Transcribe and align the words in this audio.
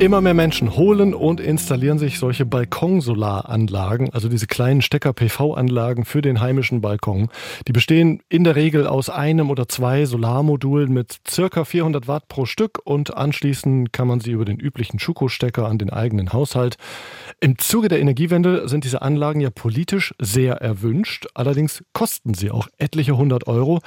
Immer 0.00 0.22
mehr 0.22 0.32
Menschen 0.32 0.76
holen 0.76 1.12
und 1.12 1.40
installieren 1.40 1.98
sich 1.98 2.18
solche 2.18 2.46
Balkonsolaranlagen, 2.46 4.14
also 4.14 4.30
diese 4.30 4.46
kleinen 4.46 4.80
Stecker-PV-Anlagen 4.80 6.06
für 6.06 6.22
den 6.22 6.40
heimischen 6.40 6.80
Balkon. 6.80 7.28
Die 7.68 7.72
bestehen 7.72 8.22
in 8.30 8.42
der 8.44 8.56
Regel 8.56 8.86
aus 8.86 9.10
einem 9.10 9.50
oder 9.50 9.68
zwei 9.68 10.06
Solarmodulen 10.06 10.90
mit 10.90 11.18
circa 11.28 11.66
400 11.66 12.08
Watt 12.08 12.28
pro 12.28 12.46
Stück 12.46 12.80
und 12.82 13.14
anschließend 13.14 13.92
kann 13.92 14.08
man 14.08 14.20
sie 14.20 14.30
über 14.30 14.46
den 14.46 14.58
üblichen 14.58 14.98
Schuko-Stecker 14.98 15.68
an 15.68 15.76
den 15.76 15.90
eigenen 15.90 16.32
Haushalt. 16.32 16.76
Im 17.40 17.58
Zuge 17.58 17.88
der 17.88 18.00
Energiewende 18.00 18.70
sind 18.70 18.84
diese 18.84 19.02
Anlagen 19.02 19.42
ja 19.42 19.50
politisch 19.50 20.14
sehr 20.18 20.54
erwünscht. 20.54 21.26
Allerdings 21.34 21.84
kosten 21.92 22.32
sie 22.32 22.50
auch 22.50 22.68
etliche 22.78 23.18
hundert 23.18 23.48
Euro, 23.48 23.80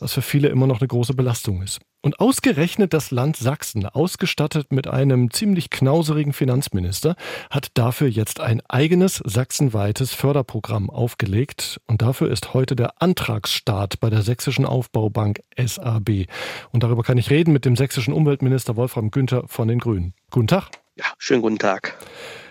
was 0.00 0.14
für 0.14 0.22
viele 0.22 0.48
immer 0.48 0.66
noch 0.66 0.80
eine 0.80 0.88
große 0.88 1.14
Belastung 1.14 1.62
ist. 1.62 1.78
Und 2.02 2.18
ausgerechnet 2.18 2.94
das 2.94 3.10
Land 3.10 3.36
Sachsen, 3.36 3.84
ausgestattet 3.84 4.72
mit 4.72 4.88
einem 4.88 5.30
ziemlich 5.30 5.68
knauserigen 5.68 6.32
Finanzminister, 6.32 7.14
hat 7.50 7.72
dafür 7.74 8.08
jetzt 8.08 8.40
ein 8.40 8.62
eigenes 8.68 9.22
sachsenweites 9.22 10.14
Förderprogramm 10.14 10.88
aufgelegt. 10.88 11.78
Und 11.86 12.00
dafür 12.00 12.30
ist 12.30 12.54
heute 12.54 12.74
der 12.74 13.02
Antragsstart 13.02 14.00
bei 14.00 14.08
der 14.08 14.22
Sächsischen 14.22 14.64
Aufbaubank 14.64 15.40
SAB. 15.58 16.26
Und 16.72 16.82
darüber 16.82 17.02
kann 17.02 17.18
ich 17.18 17.28
reden 17.28 17.52
mit 17.52 17.66
dem 17.66 17.76
sächsischen 17.76 18.14
Umweltminister 18.14 18.76
Wolfram 18.76 19.10
Günther 19.10 19.44
von 19.46 19.68
den 19.68 19.78
Grünen. 19.78 20.14
Guten 20.30 20.46
Tag. 20.46 20.70
Ja, 20.96 21.04
schönen 21.18 21.42
guten 21.42 21.58
Tag. 21.58 21.98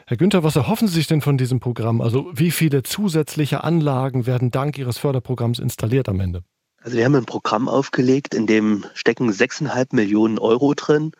Herr 0.05 0.18
Günther, 0.18 0.43
was 0.43 0.57
erhoffen 0.57 0.88
Sie 0.88 0.95
sich 0.95 1.07
denn 1.07 1.21
von 1.21 1.40
diesem 1.40 1.59
Programm? 1.59 2.02
Also 2.02 2.29
wie 2.34 2.52
viele 2.52 2.84
zusätzliche 2.84 3.63
Anlagen 3.63 4.27
werden 4.27 4.52
dank 4.52 4.77
Ihres 4.77 4.99
Förderprogramms 4.99 5.57
installiert 5.57 6.07
am 6.07 6.20
Ende? 6.20 6.43
Also 6.82 6.98
wir 6.98 7.05
haben 7.05 7.16
ein 7.16 7.26
Programm 7.26 7.68
aufgelegt, 7.68 8.34
in 8.34 8.48
dem 8.48 8.85
stecken 8.94 9.30
6,5 9.32 9.88
Millionen 9.91 10.40
Euro 10.40 10.74
drin. 10.74 11.12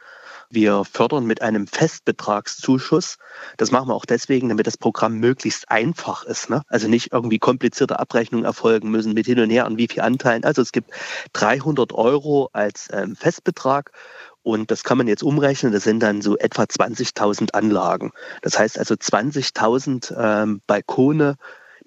Wir 0.52 0.84
fördern 0.84 1.26
mit 1.26 1.44
einem 1.44 1.68
Festbetragszuschuss. 1.68 3.18
Das 3.58 3.70
machen 3.70 3.90
wir 3.90 3.94
auch 3.94 4.06
deswegen, 4.06 4.50
damit 4.50 4.66
das 4.66 4.78
Programm 4.78 5.20
möglichst 5.20 5.70
einfach 5.70 6.24
ist. 6.24 6.50
Ne? 6.50 6.64
Also 6.70 6.88
nicht 6.88 7.12
irgendwie 7.12 7.38
komplizierte 7.38 8.00
Abrechnungen 8.00 8.46
erfolgen 8.46 8.90
müssen 8.90 9.14
mit 9.14 9.28
hin 9.28 9.40
und 9.40 9.52
her 9.52 9.66
an 9.66 9.78
wie 9.78 9.88
viel 9.88 10.02
Anteilen. 10.02 10.46
Also 10.46 10.64
es 10.64 10.72
gibt 10.72 10.92
300 11.34 11.94
Euro 11.94 12.50
als 12.52 12.88
ähm, 12.92 13.16
Festbetrag 13.16 13.92
und 14.42 14.72
das 14.72 14.84
kann 14.84 14.98
man 14.98 15.08
jetzt 15.08 15.22
umrechnen. 15.22 15.72
Das 15.72 15.84
sind 15.84 16.02
dann 16.02 16.24
so 16.24 16.36
etwa 16.38 16.64
20.000 16.64 17.52
Anlagen. 17.52 18.12
Das 18.42 18.58
heißt 18.58 18.80
also 18.80 18.96
20.000 18.96 20.16
ähm, 20.18 20.62
Balkone 20.66 21.36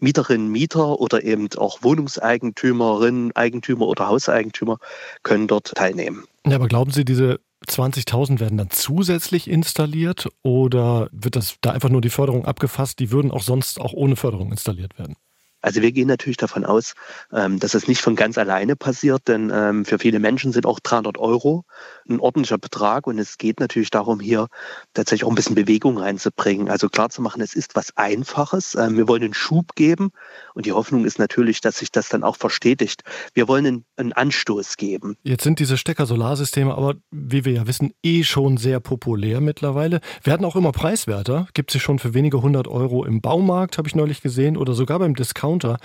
Mieterinnen, 0.02 0.50
Mieter 0.50 1.00
oder 1.00 1.22
eben 1.22 1.48
auch 1.56 1.82
Wohnungseigentümerinnen, 1.82 3.34
Eigentümer 3.34 3.86
oder 3.86 4.08
Hauseigentümer 4.08 4.78
können 5.22 5.46
dort 5.46 5.74
teilnehmen. 5.74 6.24
Ja, 6.46 6.56
aber 6.56 6.68
glauben 6.68 6.90
Sie, 6.90 7.04
diese 7.04 7.40
20.000 7.68 8.40
werden 8.40 8.58
dann 8.58 8.70
zusätzlich 8.70 9.48
installiert 9.48 10.28
oder 10.42 11.08
wird 11.12 11.36
das 11.36 11.56
da 11.60 11.70
einfach 11.70 11.88
nur 11.88 12.00
die 12.00 12.10
Förderung 12.10 12.44
abgefasst? 12.44 12.98
Die 12.98 13.12
würden 13.12 13.30
auch 13.30 13.42
sonst 13.42 13.80
auch 13.80 13.92
ohne 13.92 14.16
Förderung 14.16 14.50
installiert 14.50 14.98
werden? 14.98 15.16
Also 15.62 15.80
wir 15.80 15.92
gehen 15.92 16.08
natürlich 16.08 16.36
davon 16.36 16.64
aus, 16.64 16.94
ähm, 17.32 17.58
dass 17.58 17.74
es 17.74 17.88
nicht 17.88 18.00
von 18.00 18.16
ganz 18.16 18.36
alleine 18.36 18.76
passiert, 18.76 19.28
denn 19.28 19.50
ähm, 19.54 19.84
für 19.84 19.98
viele 19.98 20.18
Menschen 20.18 20.52
sind 20.52 20.66
auch 20.66 20.80
300 20.80 21.18
Euro 21.18 21.64
ein 22.08 22.20
ordentlicher 22.20 22.58
Betrag 22.58 23.06
und 23.06 23.18
es 23.18 23.38
geht 23.38 23.60
natürlich 23.60 23.90
darum, 23.90 24.20
hier 24.20 24.48
tatsächlich 24.92 25.24
auch 25.24 25.30
ein 25.30 25.36
bisschen 25.36 25.54
Bewegung 25.54 25.98
reinzubringen. 25.98 26.68
Also 26.68 26.88
klar 26.88 27.10
zu 27.10 27.22
machen, 27.22 27.40
es 27.40 27.54
ist 27.54 27.74
was 27.74 27.96
Einfaches. 27.96 28.74
Ähm, 28.74 28.96
wir 28.96 29.08
wollen 29.08 29.22
einen 29.22 29.34
Schub 29.34 29.74
geben 29.74 30.10
und 30.54 30.66
die 30.66 30.72
Hoffnung 30.72 31.04
ist 31.04 31.18
natürlich, 31.18 31.60
dass 31.60 31.78
sich 31.78 31.90
das 31.90 32.08
dann 32.08 32.24
auch 32.24 32.36
verstetigt. 32.36 33.02
Wir 33.34 33.48
wollen 33.48 33.84
einen, 33.96 34.12
Anstoß 34.12 34.76
geben. 34.76 35.16
Jetzt 35.22 35.44
sind 35.44 35.58
diese 35.58 35.78
Stecker-Solarsysteme 35.78 36.74
aber, 36.74 36.96
wie 37.10 37.44
wir 37.44 37.52
ja 37.52 37.66
wissen, 37.66 37.92
eh 38.02 38.24
schon 38.24 38.56
sehr 38.56 38.80
populär 38.80 39.40
mittlerweile. 39.40 40.00
Werden 40.22 40.44
auch 40.44 40.56
immer 40.56 40.72
preiswerter. 40.72 41.46
Gibt 41.54 41.70
sie 41.70 41.80
schon 41.80 41.98
für 41.98 42.14
wenige 42.14 42.42
hundert 42.42 42.68
Euro 42.68 43.04
im 43.04 43.20
Baumarkt, 43.20 43.78
habe 43.78 43.88
ich 43.88 43.94
neulich 43.94 44.20
gesehen, 44.22 44.56
oder 44.56 44.74
sogar 44.74 44.98
beim 44.98 45.14
Discounter 45.58 45.78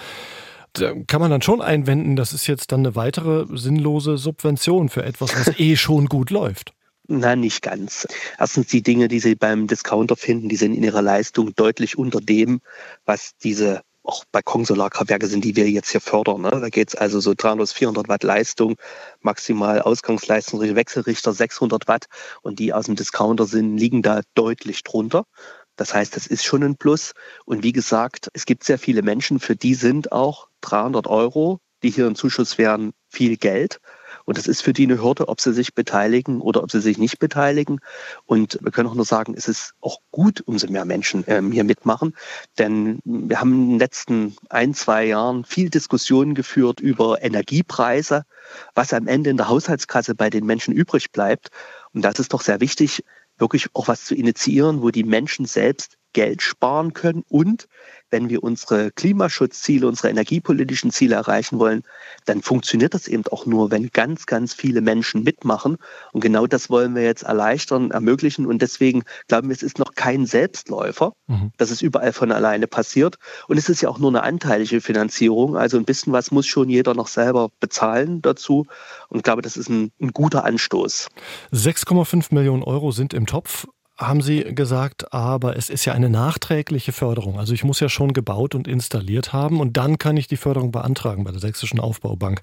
da 0.73 0.93
kann 1.07 1.21
man 1.21 1.31
dann 1.31 1.41
schon 1.41 1.61
einwenden, 1.61 2.15
das 2.15 2.33
ist 2.33 2.45
jetzt 2.45 2.71
dann 2.71 2.81
eine 2.81 2.95
weitere 2.95 3.45
sinnlose 3.57 4.17
Subvention 4.17 4.89
für 4.89 5.03
etwas, 5.03 5.35
was 5.35 5.59
eh 5.59 5.75
schon 5.77 6.05
gut 6.05 6.29
läuft. 6.29 6.73
Nein, 7.07 7.39
nicht 7.39 7.63
ganz. 7.63 8.05
Erstens 8.37 8.67
die 8.67 8.83
Dinge, 8.83 9.07
die 9.07 9.19
Sie 9.19 9.33
beim 9.33 9.65
Discounter 9.65 10.15
finden, 10.15 10.49
die 10.49 10.55
sind 10.55 10.75
in 10.75 10.83
ihrer 10.83 11.01
Leistung 11.01 11.55
deutlich 11.55 11.97
unter 11.97 12.19
dem, 12.19 12.59
was 13.05 13.31
diese 13.43 13.81
auch 14.03 14.23
Balkonsolarkraftwerke 14.31 15.27
sind, 15.27 15.43
die 15.43 15.55
wir 15.55 15.69
jetzt 15.69 15.89
hier 15.89 16.01
fördern. 16.01 16.41
Ne? 16.41 16.51
Da 16.51 16.69
geht 16.69 16.89
es 16.89 16.95
also 16.95 17.19
so 17.19 17.33
300 17.35 17.71
400 17.71 18.07
Watt 18.07 18.23
Leistung, 18.23 18.75
maximal 19.21 19.81
Ausgangsleistung, 19.81 20.61
Wechselrichter 20.75 21.33
600 21.33 21.87
Watt 21.87 22.05
und 22.41 22.59
die 22.59 22.71
aus 22.71 22.85
dem 22.85 22.95
Discounter 22.95 23.45
sind, 23.45 23.77
liegen 23.77 24.01
da 24.01 24.21
deutlich 24.35 24.83
drunter. 24.83 25.25
Das 25.77 25.93
heißt, 25.93 26.15
das 26.15 26.27
ist 26.27 26.43
schon 26.43 26.63
ein 26.63 26.75
Plus. 26.75 27.13
Und 27.45 27.63
wie 27.63 27.71
gesagt, 27.71 28.29
es 28.33 28.45
gibt 28.45 28.63
sehr 28.65 28.77
viele 28.77 29.01
Menschen, 29.01 29.39
für 29.39 29.55
die 29.55 29.75
sind 29.75 30.11
auch 30.11 30.49
300 30.61 31.07
Euro, 31.07 31.61
die 31.83 31.91
hier 31.91 32.07
ein 32.07 32.15
Zuschuss 32.15 32.57
wären, 32.57 32.93
viel 33.09 33.37
Geld. 33.37 33.79
Und 34.25 34.37
das 34.37 34.47
ist 34.47 34.61
für 34.61 34.73
die 34.73 34.83
eine 34.83 35.01
Hürde, 35.01 35.29
ob 35.29 35.39
sie 35.39 35.53
sich 35.53 35.73
beteiligen 35.73 36.41
oder 36.41 36.61
ob 36.61 36.71
sie 36.71 36.81
sich 36.81 36.97
nicht 36.97 37.19
beteiligen. 37.19 37.79
Und 38.25 38.59
wir 38.61 38.71
können 38.71 38.89
auch 38.89 38.95
nur 38.95 39.05
sagen, 39.05 39.33
es 39.37 39.47
ist 39.47 39.73
auch 39.79 39.99
gut, 40.11 40.41
umso 40.45 40.67
mehr 40.67 40.83
Menschen 40.83 41.23
ähm, 41.27 41.51
hier 41.51 41.63
mitmachen. 41.63 42.13
Denn 42.57 42.99
wir 43.05 43.39
haben 43.39 43.53
in 43.53 43.69
den 43.69 43.79
letzten 43.79 44.35
ein, 44.49 44.73
zwei 44.73 45.05
Jahren 45.05 45.45
viel 45.45 45.69
Diskussionen 45.69 46.35
geführt 46.35 46.81
über 46.81 47.23
Energiepreise, 47.23 48.23
was 48.75 48.91
am 48.91 49.07
Ende 49.07 49.29
in 49.29 49.37
der 49.37 49.47
Haushaltskasse 49.47 50.15
bei 50.15 50.29
den 50.29 50.45
Menschen 50.45 50.73
übrig 50.73 51.11
bleibt. 51.11 51.49
Und 51.93 52.01
das 52.01 52.19
ist 52.19 52.33
doch 52.33 52.41
sehr 52.41 52.59
wichtig, 52.59 53.03
wirklich 53.37 53.67
auch 53.73 53.87
was 53.87 54.05
zu 54.05 54.15
initiieren, 54.15 54.81
wo 54.81 54.89
die 54.89 55.03
Menschen 55.03 55.45
selbst 55.45 55.97
Geld 56.17 56.41
sparen 56.41 56.93
können 56.93 57.23
und 57.29 57.67
wenn 58.09 58.29
wir 58.29 58.43
unsere 58.43 58.91
Klimaschutzziele, 58.91 59.87
unsere 59.87 60.09
energiepolitischen 60.09 60.89
Ziele 60.89 61.15
erreichen 61.15 61.59
wollen, 61.59 61.83
dann 62.25 62.41
funktioniert 62.41 62.95
das 62.95 63.07
eben 63.07 63.23
auch 63.27 63.45
nur, 63.45 63.69
wenn 63.69 63.89
ganz, 63.91 64.25
ganz 64.25 64.53
viele 64.53 64.81
Menschen 64.81 65.23
mitmachen. 65.23 65.77
Und 66.13 66.21
genau 66.21 66.47
das 66.47 66.71
wollen 66.71 66.95
wir 66.95 67.03
jetzt 67.03 67.23
erleichtern, 67.23 67.91
ermöglichen. 67.91 68.45
Und 68.45 68.61
deswegen 68.61 69.03
glauben 69.27 69.49
wir, 69.49 69.55
es 69.55 69.61
ist 69.61 69.77
noch 69.77 69.93
kein 69.93 70.25
Selbstläufer, 70.25 71.13
mhm. 71.27 71.51
dass 71.57 71.69
es 71.69 71.81
überall 71.81 72.13
von 72.13 72.31
alleine 72.31 72.65
passiert. 72.65 73.17
Und 73.47 73.57
es 73.57 73.69
ist 73.69 73.81
ja 73.81 73.89
auch 73.89 73.99
nur 73.99 74.09
eine 74.09 74.23
anteilige 74.23 74.81
Finanzierung. 74.81 75.55
Also 75.55 75.77
ein 75.77 75.85
bisschen 75.85 76.13
was 76.13 76.31
muss 76.31 76.47
schon 76.47 76.69
jeder 76.69 76.93
noch 76.93 77.07
selber 77.07 77.49
bezahlen 77.59 78.21
dazu. 78.21 78.65
Und 79.09 79.17
ich 79.17 79.23
glaube, 79.23 79.41
das 79.41 79.57
ist 79.57 79.69
ein, 79.69 79.91
ein 80.01 80.13
guter 80.13 80.45
Anstoß. 80.45 81.09
6,5 81.51 82.33
Millionen 82.33 82.63
Euro 82.63 82.91
sind 82.91 83.13
im 83.13 83.25
Topf 83.25 83.67
haben 83.97 84.21
Sie 84.21 84.43
gesagt, 84.53 85.13
aber 85.13 85.57
es 85.57 85.69
ist 85.69 85.85
ja 85.85 85.93
eine 85.93 86.09
nachträgliche 86.09 86.91
Förderung. 86.91 87.39
Also 87.39 87.53
ich 87.53 87.63
muss 87.63 87.79
ja 87.79 87.89
schon 87.89 88.13
gebaut 88.13 88.53
und 88.53 88.67
installiert 88.67 89.33
haben 89.33 89.59
und 89.59 89.77
dann 89.77 89.97
kann 89.97 90.17
ich 90.17 90.27
die 90.27 90.37
Förderung 90.37 90.71
beantragen 90.71 91.23
bei 91.23 91.31
der 91.31 91.39
Sächsischen 91.39 91.79
Aufbaubank. 91.79 92.41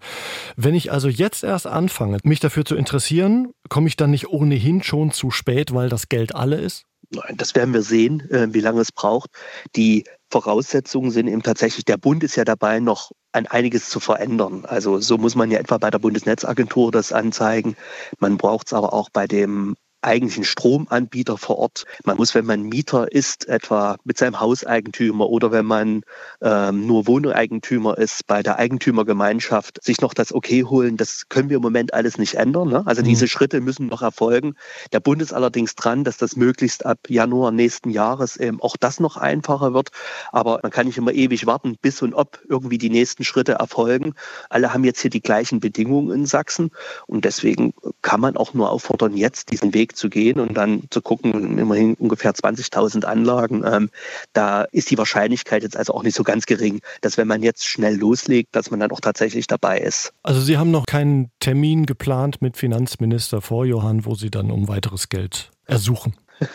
Wenn 0.57 0.75
ich 0.75 0.91
also 0.91 1.09
jetzt 1.09 1.45
erst 1.45 1.67
anfange, 1.67 2.19
mich 2.25 2.41
dafür 2.41 2.65
zu 2.65 2.75
interessieren, 2.75 3.53
komme 3.69 3.89
ich 3.89 3.97
dann 3.97 4.11
nicht 4.11 4.29
ohnehin 4.29 4.83
schon 4.83 5.13
zu 5.13 5.31
spät, 5.31 5.73
weil 5.73 5.89
das 5.89 6.09
Geld 6.09 6.35
alle 6.35 6.57
ist? 6.57 6.85
Nein, 7.11 7.37
das 7.37 7.55
werden 7.55 7.73
wir 7.73 7.83
sehen, 7.83 8.29
äh, 8.31 8.49
wie 8.53 8.61
lange 8.61 8.81
es 8.81 8.91
braucht. 8.91 9.31
Die 9.77 10.05
Voraussetzungen 10.31 11.11
sind 11.11 11.29
eben 11.29 11.43
tatsächlich, 11.43 11.85
der 11.85 11.97
Bund 11.97 12.25
ist 12.25 12.35
ja 12.37 12.45
dabei, 12.45 12.81
noch 12.81 13.13
an 13.33 13.47
einiges 13.47 13.89
zu 13.89 14.01
verändern. 14.01 14.65
Also 14.65 15.01
so 15.01 15.19
muss 15.19 15.35
man 15.35 15.51
ja 15.51 15.59
etwa 15.59 15.79
bei 15.79 15.91
der 15.91 15.99
Bundesnetzagentur 15.99 16.91
das 16.91 17.13
anzeigen. 17.13 17.77
Man 18.19 18.37
braucht 18.39 18.69
es 18.69 18.73
aber 18.73 18.93
auch 18.93 19.11
bei 19.13 19.27
dem 19.27 19.77
eigentlichen 20.05 20.45
Stromanbieter 20.45 21.39
vor 21.39 21.59
Ort. 21.59 21.85
Man 22.05 22.17
muss, 22.17 22.35
wenn 22.35 22.45
man 22.45 22.63
Mieter 22.63 23.11
ist, 23.11 23.49
etwa 23.49 23.97
mit 24.05 24.19
seinem 24.19 24.41
Hauseigentümer 24.41 25.29
oder 25.29 25.51
wenn 25.53 25.67
man 25.67 26.03
ähm, 26.43 26.87
nur 26.87 27.07
Wohneigentümer 27.07 27.99
ist, 27.99 28.27
bei 28.27 28.43
der 28.43 28.59
Eigentümergemeinschaft 28.59 29.83
sich 29.83 30.01
noch 30.01 30.15
das 30.15 30.33
Okay 30.33 30.65
holen. 30.65 30.97
Das 30.97 31.29
können 31.29 31.49
wir 31.49 31.57
im 31.57 31.63
Moment 31.63 31.95
alles 31.95 32.19
nicht 32.19 32.35
ändern. 32.35 32.69
Ne? 32.69 32.87
Also 32.87 33.03
mhm. 33.03 33.07
diese 33.07 33.29
Schritte 33.29 33.61
müssen 33.61 33.87
noch 33.87 34.03
erfolgen. 34.03 34.55
Der 34.93 35.01
Bund 35.01 35.23
ist 35.23 35.33
allerdings 35.33 35.75
dran, 35.75 36.05
dass 36.05 36.17
das 36.17 36.37
möglichst 36.37 36.85
ab 36.87 36.99
Januar 37.09 37.51
nächsten 37.51 37.91
Jahres 37.91 38.37
eben 38.37 38.61
auch 38.61 38.77
das 38.77 39.01
noch 39.01 39.17
einfacher 39.17 39.75
wird. 39.75 39.91
Aber 40.33 40.61
man 40.63 40.71
kann 40.71 40.87
nicht 40.87 40.99
immer 40.99 41.13
ewig 41.13 41.47
warten, 41.47 41.77
bis 41.81 42.03
und 42.03 42.15
ob 42.15 42.41
irgendwie 42.49 42.79
die 42.79 42.91
nächsten 42.91 43.25
Schritte 43.25 43.53
erfolgen. 43.53 44.15
Alle 44.51 44.75
haben 44.75 44.85
jetzt 44.85 45.01
hier 45.01 45.11
die 45.11 45.23
gleichen 45.23 45.61
Bedingungen 45.61 46.11
in 46.11 46.27
Sachsen 46.27 46.71
und 47.07 47.25
deswegen 47.25 47.73
kann 48.03 48.21
man 48.21 48.37
auch 48.37 48.55
nur 48.55 48.71
auffordern, 48.71 49.17
jetzt 49.17 49.51
diesen 49.51 49.73
Weg 49.75 49.94
zu 49.95 50.09
gehen 50.09 50.41
und 50.41 50.55
dann 50.55 50.85
zu 50.91 51.01
gucken, 51.01 51.59
immerhin 51.59 51.95
ungefähr 51.95 52.33
20.000 52.33 53.05
Anlagen, 53.05 53.65
ähm, 53.65 53.91
da 54.33 54.63
ist 54.63 54.91
die 54.91 54.99
Wahrscheinlichkeit 54.99 55.63
jetzt 55.63 55.77
also 55.77 55.95
auch 55.95 56.03
nicht 56.03 56.17
so 56.17 56.23
ganz 56.23 56.47
gering, 56.47 56.81
dass 57.01 57.17
wenn 57.17 57.29
man 57.29 57.43
jetzt 57.43 57.67
schnell 57.67 57.97
loslegt, 57.97 58.55
dass 58.55 58.71
man 58.71 58.81
dann 58.81 58.91
auch 58.91 59.01
tatsächlich 59.01 59.47
dabei 59.47 59.79
ist. 59.79 60.13
Also 60.23 60.41
Sie 60.41 60.57
haben 60.57 60.71
noch 60.71 60.87
keinen 60.87 61.31
Termin 61.41 61.87
geplant 61.87 62.43
mit 62.43 62.57
Finanzminister 62.57 63.41
Vorjohann, 63.41 64.05
wo 64.05 64.15
Sie 64.15 64.31
dann 64.31 64.51
um 64.51 64.69
weiteres 64.69 65.09
Geld 65.09 65.51
ersuchen? 65.67 66.15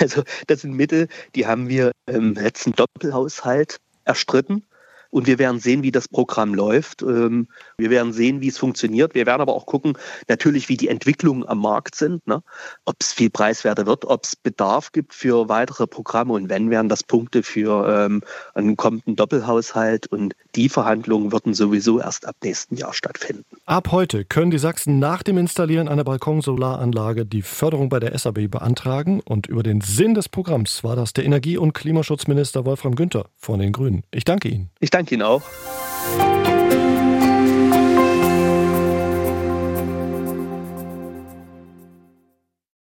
Also 0.00 0.22
das 0.46 0.62
sind 0.62 0.74
Mittel, 0.74 1.08
die 1.34 1.46
haben 1.46 1.68
wir 1.68 1.92
im 2.06 2.34
letzten 2.34 2.72
Doppelhaushalt 2.72 3.78
erstritten. 4.04 4.64
Und 5.10 5.26
wir 5.26 5.38
werden 5.38 5.58
sehen, 5.58 5.82
wie 5.82 5.90
das 5.90 6.06
Programm 6.06 6.54
läuft. 6.54 7.02
Ähm, 7.02 7.48
wir 7.78 7.90
werden 7.90 8.12
sehen, 8.12 8.40
wie 8.40 8.48
es 8.48 8.58
funktioniert. 8.58 9.14
Wir 9.14 9.26
werden 9.26 9.40
aber 9.40 9.54
auch 9.54 9.66
gucken, 9.66 9.94
natürlich, 10.28 10.68
wie 10.68 10.76
die 10.76 10.88
Entwicklungen 10.88 11.48
am 11.48 11.60
Markt 11.60 11.94
sind, 11.94 12.26
ne? 12.26 12.42
ob 12.84 12.96
es 13.00 13.12
viel 13.12 13.30
preiswerter 13.30 13.86
wird, 13.86 14.04
ob 14.04 14.24
es 14.24 14.36
Bedarf 14.36 14.92
gibt 14.92 15.14
für 15.14 15.48
weitere 15.48 15.86
Programme 15.86 16.34
und 16.34 16.48
wenn, 16.48 16.70
wären 16.70 16.88
das 16.88 17.02
Punkte 17.02 17.42
für 17.42 17.88
ähm, 17.88 18.22
einen 18.54 18.76
kommenden 18.76 19.16
Doppelhaushalt. 19.16 20.06
Und 20.08 20.34
die 20.54 20.68
Verhandlungen 20.68 21.32
würden 21.32 21.54
sowieso 21.54 22.00
erst 22.00 22.26
ab 22.26 22.36
nächsten 22.44 22.76
Jahr 22.76 22.92
stattfinden. 22.92 23.44
Ab 23.64 23.90
heute 23.92 24.24
können 24.26 24.50
die 24.50 24.58
Sachsen 24.58 24.98
nach 24.98 25.22
dem 25.22 25.38
Installieren 25.38 25.88
einer 25.88 26.04
Balkonsolaranlage 26.04 27.24
die 27.24 27.42
Förderung 27.42 27.88
bei 27.88 27.98
der 27.98 28.16
SAB 28.18 28.50
beantragen. 28.50 29.20
Und 29.24 29.46
über 29.46 29.62
den 29.62 29.80
Sinn 29.80 30.14
des 30.14 30.28
Programms 30.28 30.84
war 30.84 30.96
das 30.96 31.14
der 31.14 31.24
Energie- 31.24 31.56
und 31.56 31.72
Klimaschutzminister 31.72 32.66
Wolfram 32.66 32.94
Günther 32.94 33.26
von 33.36 33.58
den 33.58 33.72
Grünen. 33.72 34.02
Ich 34.10 34.24
danke 34.24 34.48
Ihnen. 34.48 34.70
Ich 34.80 34.90
danke 34.90 34.97
Ihnen 35.12 35.22
auch. 35.22 35.42